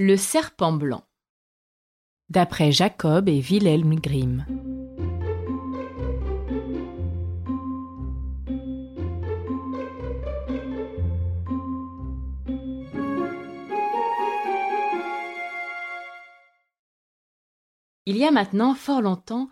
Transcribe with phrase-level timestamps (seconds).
[0.00, 1.02] Le serpent blanc.
[2.28, 4.46] D'après Jacob et Wilhelm Grimm.
[18.06, 19.48] Il y a maintenant fort longtemps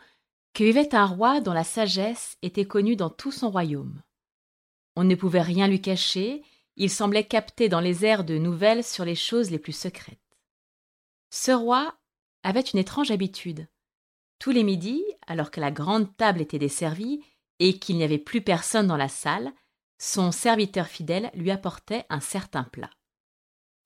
[0.55, 4.01] que vivait un roi dont la sagesse était connue dans tout son royaume.
[4.95, 6.45] On ne pouvait rien lui cacher,
[6.77, 10.21] il semblait capter dans les airs de nouvelles sur les choses les plus secrètes.
[11.31, 11.97] Ce roi
[12.43, 13.69] avait une étrange habitude.
[14.39, 17.23] Tous les midis, alors que la grande table était desservie
[17.59, 19.53] et qu'il n'y avait plus personne dans la salle,
[19.99, 22.91] son serviteur fidèle lui apportait un certain plat.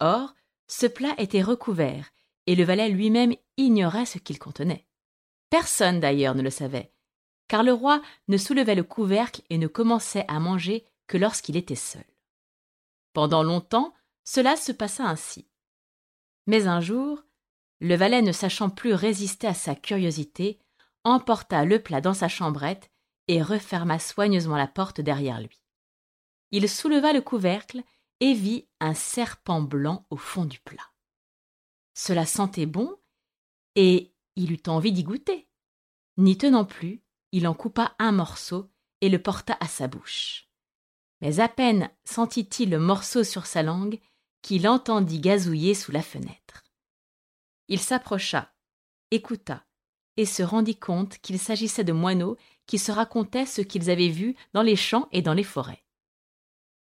[0.01, 0.35] Or,
[0.67, 2.11] ce plat était recouvert,
[2.47, 4.87] et le valet lui-même ignorait ce qu'il contenait.
[5.51, 6.93] Personne d'ailleurs ne le savait,
[7.49, 11.75] car le roi ne soulevait le couvercle et ne commençait à manger que lorsqu'il était
[11.75, 12.05] seul.
[13.13, 13.95] Pendant longtemps,
[14.25, 15.49] cela se passa ainsi.
[16.47, 17.25] Mais un jour,
[17.81, 20.59] le valet, ne sachant plus résister à sa curiosité,
[21.05, 22.91] emporta le plat dans sa chambrette
[23.29, 25.63] et referma soigneusement la porte derrière lui.
[26.51, 27.83] Il souleva le couvercle
[28.21, 30.91] et vit un serpent blanc au fond du plat.
[31.95, 32.97] Cela sentait bon,
[33.77, 35.49] et il eut envie d'y goûter.
[36.17, 37.03] N'y tenant plus,
[37.33, 40.49] il en coupa un morceau et le porta à sa bouche.
[41.21, 44.01] Mais à peine sentit-il le morceau sur sa langue
[44.43, 46.65] qu'il entendit gazouiller sous la fenêtre.
[47.71, 48.53] Il s'approcha,
[49.13, 49.65] écouta,
[50.17, 54.37] et se rendit compte qu'il s'agissait de moineaux qui se racontaient ce qu'ils avaient vu
[54.53, 55.85] dans les champs et dans les forêts.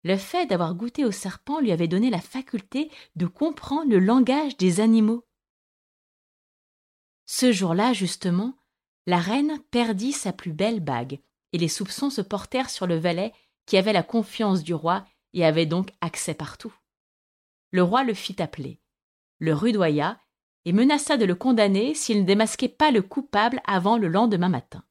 [0.04, 4.58] Le fait d'avoir goûté au serpent lui avait donné la faculté de comprendre le langage
[4.58, 5.24] des animaux.
[7.28, 8.58] Ce jour-là, justement,
[9.06, 11.20] la reine perdit sa plus belle bague,
[11.54, 13.34] et les soupçons se portèrent sur le valet
[13.68, 16.74] qui avait la confiance du roi et avait donc accès partout.
[17.70, 18.82] Le roi le fit appeler,
[19.38, 20.20] le rudoya
[20.66, 24.84] et menaça de le condamner s'il ne démasquait pas le coupable avant le lendemain matin.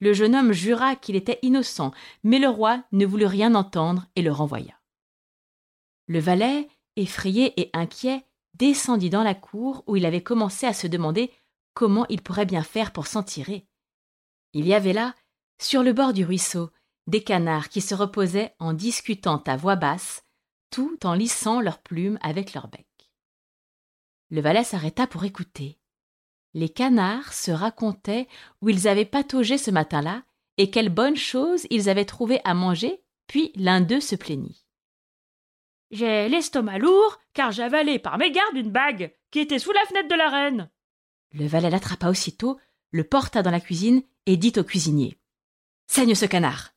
[0.00, 1.92] Le jeune homme jura qu'il était innocent,
[2.24, 4.74] mais le roi ne voulut rien entendre et le renvoya.
[6.06, 10.86] Le valet, effrayé et inquiet, descendit dans la cour où il avait commencé à se
[10.86, 11.30] demander
[11.74, 13.66] comment il pourrait bien faire pour s'en tirer.
[14.52, 15.14] Il y avait là,
[15.60, 16.70] sur le bord du ruisseau,
[17.06, 20.24] des canards qui se reposaient en discutant à voix basse,
[20.70, 22.89] tout en lissant leurs plumes avec leur bec.
[24.30, 25.78] Le valet s'arrêta pour écouter.
[26.54, 28.28] Les canards se racontaient
[28.60, 30.22] où ils avaient pataugé ce matin-là
[30.56, 34.64] et quelles bonnes choses ils avaient trouvé à manger, puis l'un d'eux se plaignit.
[35.90, 40.08] J'ai l'estomac lourd car j'ai avalé par mégarde une bague qui était sous la fenêtre
[40.08, 40.70] de la reine.
[41.32, 42.58] Le valet l'attrapa aussitôt,
[42.90, 45.18] le porta dans la cuisine et dit au cuisinier
[45.86, 46.72] Saigne ce canard.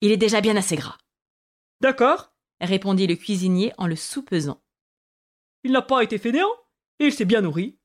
[0.00, 0.96] Il est déjà bien assez gras.
[1.80, 4.62] D'accord, répondit le cuisinier en le soupesant.
[5.64, 6.48] Il n'a pas été fainéant,
[6.98, 7.78] il s'est bien nourri.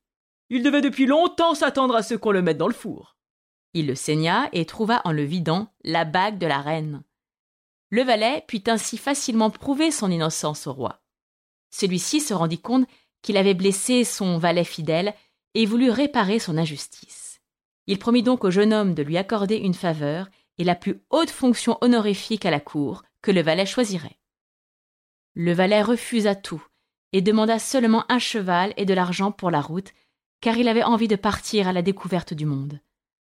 [0.50, 3.16] Il devait depuis longtemps s'attendre à ce qu'on le mette dans le four.
[3.72, 7.02] Il le saigna et trouva en le vidant la bague de la reine.
[7.90, 11.00] Le valet put ainsi facilement prouver son innocence au roi.
[11.70, 12.86] Celui-ci se rendit compte
[13.22, 15.14] qu'il avait blessé son valet fidèle
[15.54, 17.40] et voulut réparer son injustice.
[17.86, 21.30] Il promit donc au jeune homme de lui accorder une faveur et la plus haute
[21.30, 24.18] fonction honorifique à la cour que le valet choisirait.
[25.34, 26.64] Le valet refusa tout
[27.14, 29.92] et demanda seulement un cheval et de l'argent pour la route,
[30.40, 32.80] car il avait envie de partir à la découverte du monde.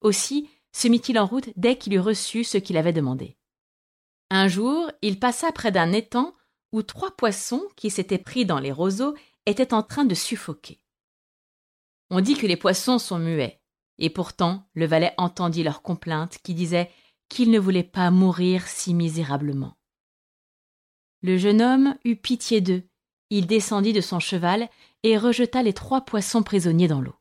[0.02, 3.38] Aussi se mit-il en route dès qu'il eut reçu ce qu'il avait demandé.
[4.28, 6.34] Un jour, il passa près d'un étang
[6.72, 9.14] où trois poissons qui s'étaient pris dans les roseaux
[9.46, 10.78] étaient en train de suffoquer.
[12.10, 13.62] On dit que les poissons sont muets,
[13.96, 16.90] et pourtant le valet entendit leurs complaintes qui disaient
[17.30, 19.78] qu'il ne voulait pas mourir si misérablement.
[21.22, 22.89] Le jeune homme eut pitié d'eux.
[23.30, 24.68] Il descendit de son cheval
[25.02, 27.14] et rejeta les trois poissons prisonniers dans l'eau.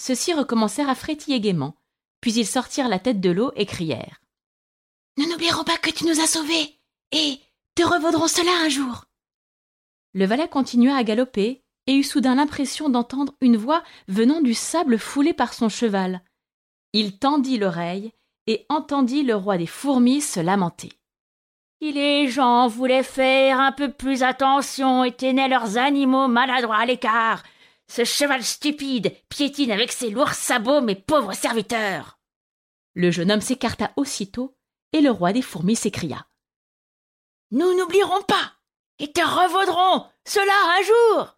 [0.00, 1.76] Ceux-ci recommencèrent à frétiller gaiement,
[2.20, 4.20] puis ils sortirent la tête de l'eau et crièrent.
[5.16, 6.78] Nous n'oublierons pas que tu nous as sauvés,
[7.12, 7.38] et
[7.74, 9.04] te revaudrons cela un jour.
[10.14, 14.98] Le valet continua à galoper et eut soudain l'impression d'entendre une voix venant du sable
[14.98, 16.22] foulé par son cheval.
[16.92, 18.12] Il tendit l'oreille
[18.46, 20.92] et entendit le roi des fourmis se lamenter.
[21.92, 27.42] Les gens voulaient faire un peu plus attention et tenaient leurs animaux maladroits à l'écart,
[27.88, 32.18] ce cheval stupide piétine avec ses lourds sabots mes pauvres serviteurs.
[32.94, 34.56] Le jeune homme s'écarta aussitôt,
[34.94, 36.26] et le roi des fourmis s'écria.
[37.50, 38.54] Nous n'oublierons pas,
[38.98, 40.82] et te revaudrons cela un
[41.18, 41.36] jour.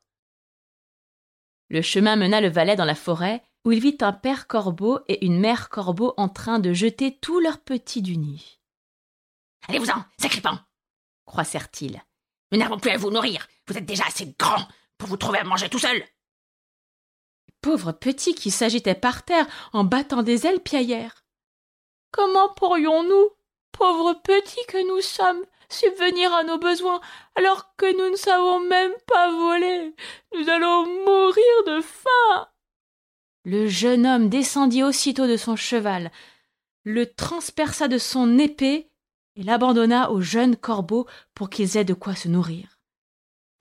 [1.71, 5.27] Le chemin mena le valet dans la forêt, où il vit un père corbeau et
[5.27, 8.61] une mère corbeau en train de jeter tous leurs petits du nid.
[9.69, 10.59] Allez-vous-en, sacripant
[11.27, 12.03] croissèrent-ils.
[12.53, 13.47] Nous n'avons plus à vous nourrir.
[13.67, 14.67] Vous êtes déjà assez grand
[14.97, 16.03] pour vous trouver à manger tout seul.
[17.61, 21.25] Pauvre petit qui s'agitait par terre en battant des ailes piaillèrent.
[22.13, 23.31] Comment pourrions-nous,
[23.73, 27.01] pauvres petits que nous sommes, subvenir à nos besoins
[27.35, 29.95] alors que nous ne savons même pas voler?
[30.35, 32.49] Nous allons mourir de faim.
[33.45, 36.13] Le jeune homme descendit aussitôt de son cheval,
[36.85, 38.91] le transperça de son épée
[39.37, 42.79] et l'abandonna aux jeunes corbeaux pour qu'ils aient de quoi se nourrir.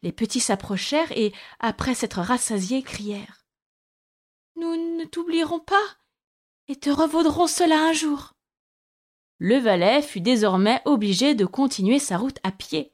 [0.01, 3.45] Les petits s'approchèrent et, après s'être rassasiés, crièrent.
[4.55, 5.85] Nous ne t'oublierons pas
[6.67, 8.33] et te revaudrons cela un jour.
[9.37, 12.93] Le valet fut désormais obligé de continuer sa route à pied.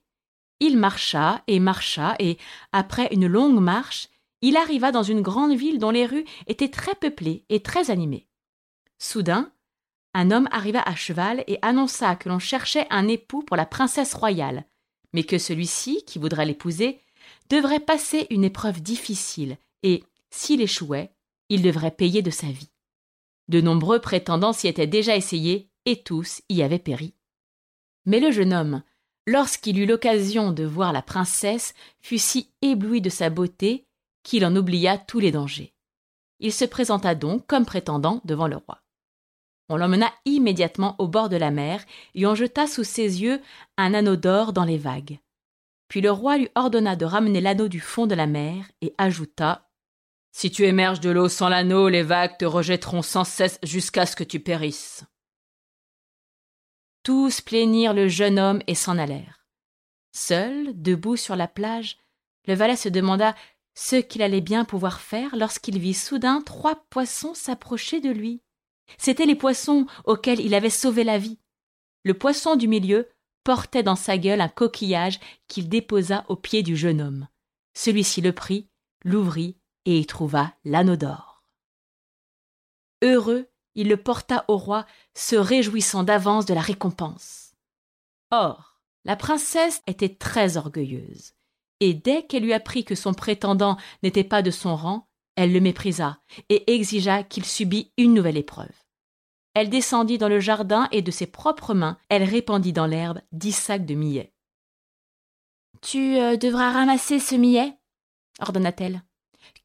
[0.60, 2.38] Il marcha et marcha, et,
[2.72, 4.10] après une longue marche,
[4.42, 8.28] il arriva dans une grande ville dont les rues étaient très peuplées et très animées.
[8.98, 9.52] Soudain,
[10.14, 14.14] un homme arriva à cheval et annonça que l'on cherchait un époux pour la princesse
[14.14, 14.66] royale,
[15.14, 17.00] mais que celui-ci, qui voudrait l'épouser,
[17.50, 21.14] devrait passer une épreuve difficile, et, s'il échouait,
[21.50, 22.72] il devrait payer de sa vie.
[23.48, 27.14] De nombreux prétendants s'y étaient déjà essayés, et tous y avaient péri.
[28.06, 28.84] Mais le jeune homme,
[29.28, 33.86] lorsqu'il eut l'occasion de voir la princesse, fut si ébloui de sa beauté
[34.24, 35.74] qu'il en oublia tous les dangers.
[36.40, 38.82] Il se présenta donc comme prétendant devant le roi.
[39.72, 43.42] On l'emmena immédiatement au bord de la mer et on jeta sous ses yeux
[43.78, 45.20] un anneau d'or dans les vagues.
[45.88, 49.72] Puis le roi lui ordonna de ramener l'anneau du fond de la mer et ajouta
[50.34, 54.18] Si tu émerges de l'eau sans l'anneau, les vagues te rejetteront sans cesse jusqu'à ce
[54.18, 55.06] que tu périsses.
[57.04, 59.48] Tous plaignirent le jeune homme et s'en allèrent.
[60.12, 61.98] Seul, debout sur la plage,
[62.46, 63.36] le valet se demanda
[63.74, 68.42] ce qu'il allait bien pouvoir faire lorsqu'il vit soudain trois poissons s'approcher de lui.
[68.98, 71.40] C'étaient les poissons auxquels il avait sauvé la vie.
[72.04, 73.10] Le poisson du milieu
[73.44, 77.28] portait dans sa gueule un coquillage qu'il déposa aux pieds du jeune homme.
[77.74, 78.68] Celui-ci le prit,
[79.04, 81.44] l'ouvrit et y trouva l'anneau d'or.
[83.02, 84.86] Heureux, il le porta au roi,
[85.16, 87.54] se réjouissant d'avance de la récompense.
[88.30, 91.34] Or, la princesse était très orgueilleuse,
[91.80, 95.60] et dès qu'elle lui apprit que son prétendant n'était pas de son rang, elle le
[95.60, 98.81] méprisa et exigea qu'il subît une nouvelle épreuve.
[99.54, 103.52] Elle descendit dans le jardin et de ses propres mains, elle répandit dans l'herbe dix
[103.52, 104.34] sacs de millet.
[105.82, 107.78] Tu euh, devras ramasser ce millet,
[108.40, 109.04] ordonna-t-elle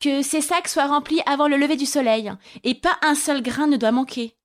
[0.01, 2.33] que ces sacs soient remplis avant le lever du soleil,
[2.65, 4.37] et pas un seul grain ne doit manquer.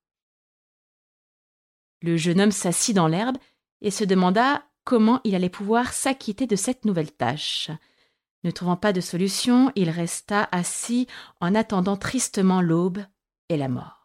[2.02, 3.38] Le jeune homme s'assit dans l'herbe
[3.82, 7.70] et se demanda comment il allait pouvoir s'acquitter de cette nouvelle tâche.
[8.44, 11.08] Ne trouvant pas de solution, il resta assis
[11.40, 13.06] en attendant tristement l'aube
[13.50, 14.01] et la mort.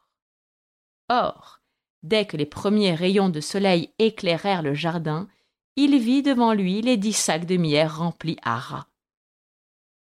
[1.08, 1.60] Or,
[2.02, 5.28] dès que les premiers rayons de soleil éclairèrent le jardin,
[5.76, 8.86] il vit devant lui les dix sacs de miel remplis à ras.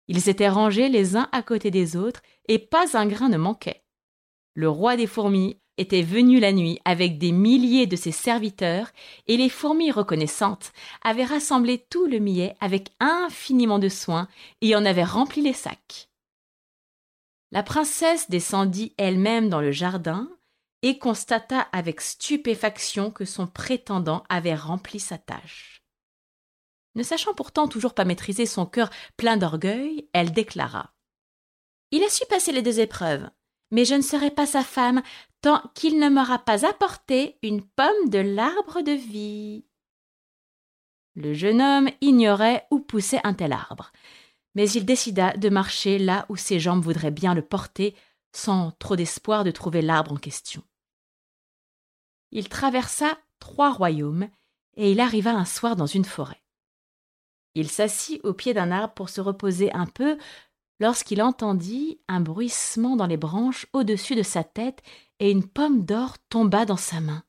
[0.07, 3.83] Ils étaient rangés les uns à côté des autres, et pas un grain ne manquait.
[4.55, 8.89] Le roi des fourmis était venu la nuit avec des milliers de ses serviteurs,
[9.27, 10.73] et les fourmis reconnaissantes
[11.03, 14.27] avaient rassemblé tout le millet avec infiniment de soin
[14.61, 16.09] et en avaient rempli les sacs.
[17.51, 20.29] La princesse descendit elle-même dans le jardin
[20.81, 25.83] et constata avec stupéfaction que son prétendant avait rempli sa tâche.
[26.95, 30.93] Ne sachant pourtant toujours pas maîtriser son cœur plein d'orgueil, elle déclara
[31.91, 33.29] Il a su passer les deux épreuves,
[33.71, 35.01] mais je ne serai pas sa femme
[35.41, 39.65] tant qu'il ne m'aura pas apporté une pomme de l'arbre de vie.
[41.15, 43.91] Le jeune homme ignorait où poussait un tel arbre,
[44.55, 47.95] mais il décida de marcher là où ses jambes voudraient bien le porter,
[48.33, 50.63] sans trop d'espoir de trouver l'arbre en question.
[52.31, 54.29] Il traversa trois royaumes,
[54.75, 56.41] et il arriva un soir dans une forêt.
[57.55, 60.17] Il s'assit au pied d'un arbre pour se reposer un peu
[60.79, 64.81] lorsqu'il entendit un bruissement dans les branches au-dessus de sa tête
[65.19, 67.23] et une pomme d'or tomba dans sa main.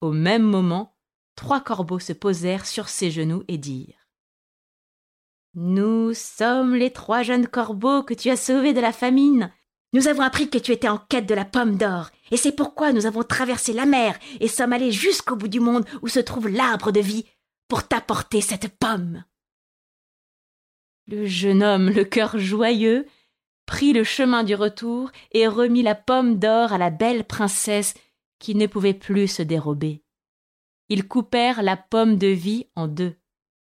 [0.00, 0.96] Au même moment,
[1.36, 4.08] trois corbeaux se posèrent sur ses genoux et dirent
[5.54, 9.52] Nous sommes les trois jeunes corbeaux que tu as sauvés de la famine.
[9.92, 12.92] Nous avons appris que tu étais en quête de la pomme d'or, et c'est pourquoi
[12.92, 16.48] nous avons traversé la mer et sommes allés jusqu'au bout du monde où se trouve
[16.48, 17.26] l'arbre de vie
[17.68, 19.24] pour t'apporter cette pomme.
[21.06, 23.06] Le jeune homme, le cœur joyeux,
[23.66, 27.94] prit le chemin du retour et remit la pomme d'or à la belle princesse
[28.38, 30.02] qui ne pouvait plus se dérober.
[30.88, 33.16] Ils coupèrent la pomme de vie en deux,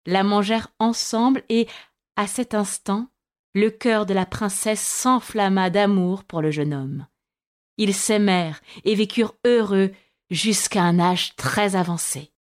[0.05, 1.67] la mangèrent ensemble et,
[2.15, 3.07] à cet instant,
[3.53, 7.07] le cœur de la princesse s'enflamma d'amour pour le jeune homme.
[7.77, 9.91] Ils s'aimèrent et vécurent heureux
[10.29, 12.31] jusqu'à un âge très avancé.